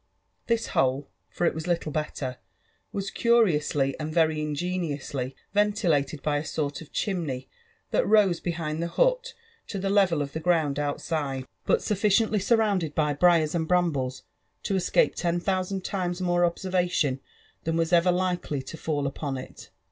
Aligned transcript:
This 0.47 0.69
hole, 0.69 1.09
for 1.29 1.45
it 1.45 1.53
was 1.53 1.65
lillle 1.67 1.93
bett^i 1.93 2.37
was 2.91 3.11
euriously 3.23 3.93
and 3.99 4.11
very 4.11 4.41
ingeniously 4.41 5.35
ventilated 5.53 6.23
by 6.23 6.39
a 6.39 6.41
aort 6.41 6.81
of 6.81 6.91
chimney 6.91 7.47
that 7.91 8.07
rose 8.07 8.39
behind 8.39 8.81
the 8.81 8.87
hut 8.87 9.35
to 9.67 9.77
the 9.77 9.91
level 9.91 10.23
of 10.23 10.33
the 10.33 10.39
ground 10.39 10.77
outside^ 10.77 11.45
but 11.67 11.81
aufficiently 11.81 12.39
surrounded 12.41 12.95
by 12.95 13.13
briars 13.13 13.53
and 13.53 13.67
brambles 13.67 14.23
to 14.63 14.75
escape 14.75 15.13
ten 15.13 15.37
thou« 15.37 15.61
pand 15.63 15.83
times 15.85 16.19
nsore 16.19 16.47
observation 16.47 17.19
than 17.63 17.77
was 17.77 17.93
ever 17.93 18.11
likely 18.11 18.63
to 18.63 18.77
fall 18.77 19.05
upon 19.05 19.37
it. 19.37 19.69